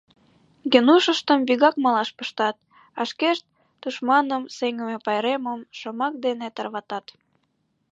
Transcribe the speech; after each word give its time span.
Генушыштым 0.71 1.39
вигак 1.47 1.75
малаш 1.83 2.09
пыштат, 2.17 2.57
а 2.99 3.01
шкешт 3.09 3.45
тушманым 3.81 4.43
сеҥыме 4.57 4.97
пайремым 5.05 5.59
шомак 5.79 6.13
дене 6.25 6.47
тарватат. 6.55 7.05